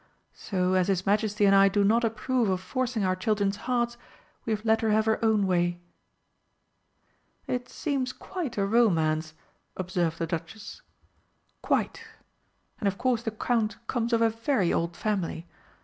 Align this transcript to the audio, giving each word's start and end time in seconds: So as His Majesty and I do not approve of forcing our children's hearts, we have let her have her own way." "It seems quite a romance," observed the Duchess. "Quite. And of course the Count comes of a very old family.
So 0.33 0.73
as 0.73 0.87
His 0.87 1.05
Majesty 1.05 1.45
and 1.45 1.53
I 1.53 1.69
do 1.69 1.83
not 1.83 2.03
approve 2.03 2.49
of 2.49 2.59
forcing 2.59 3.03
our 3.03 3.15
children's 3.15 3.57
hearts, 3.69 3.97
we 4.45 4.51
have 4.51 4.65
let 4.65 4.81
her 4.81 4.89
have 4.89 5.05
her 5.05 5.23
own 5.23 5.45
way." 5.45 5.79
"It 7.45 7.69
seems 7.69 8.11
quite 8.11 8.57
a 8.57 8.65
romance," 8.65 9.35
observed 9.77 10.17
the 10.17 10.25
Duchess. 10.25 10.81
"Quite. 11.61 12.03
And 12.79 12.87
of 12.87 12.97
course 12.97 13.21
the 13.21 13.29
Count 13.29 13.77
comes 13.85 14.11
of 14.11 14.23
a 14.23 14.31
very 14.31 14.73
old 14.73 14.97
family. 14.97 15.45